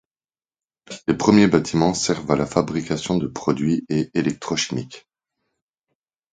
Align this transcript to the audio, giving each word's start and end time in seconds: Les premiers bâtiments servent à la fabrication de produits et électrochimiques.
Les 1.07 1.15
premiers 1.15 1.45
bâtiments 1.47 1.93
servent 1.93 2.31
à 2.31 2.35
la 2.35 2.47
fabrication 2.47 3.19
de 3.19 3.27
produits 3.27 3.85
et 3.87 4.09
électrochimiques. 4.15 5.07